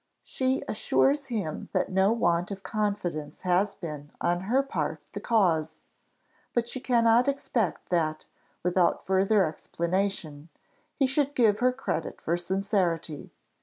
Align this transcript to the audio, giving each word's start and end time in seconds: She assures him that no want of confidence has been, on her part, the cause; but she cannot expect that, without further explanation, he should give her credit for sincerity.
She 0.23 0.63
assures 0.67 1.27
him 1.27 1.69
that 1.73 1.91
no 1.91 2.11
want 2.11 2.49
of 2.49 2.63
confidence 2.63 3.43
has 3.43 3.75
been, 3.75 4.09
on 4.19 4.39
her 4.49 4.63
part, 4.63 4.99
the 5.11 5.19
cause; 5.19 5.81
but 6.55 6.67
she 6.67 6.79
cannot 6.79 7.27
expect 7.27 7.89
that, 7.89 8.25
without 8.63 9.05
further 9.05 9.45
explanation, 9.45 10.49
he 10.95 11.05
should 11.05 11.35
give 11.35 11.59
her 11.59 11.71
credit 11.71 12.19
for 12.19 12.35
sincerity. 12.35 13.31